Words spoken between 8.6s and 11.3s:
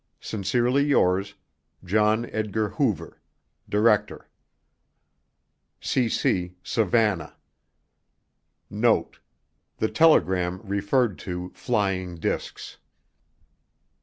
NOTE: The telegram referred